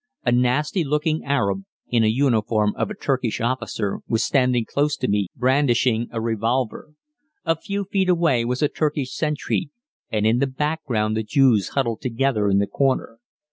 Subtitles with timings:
[0.25, 5.07] A nasty looking Arab, in a uniform of a Turkish officer, was standing close to
[5.07, 6.93] me brandishing a revolver.
[7.45, 9.69] A few feet away was a Turkish sentry,
[10.09, 13.19] and in the background the Jews huddled together in the corner.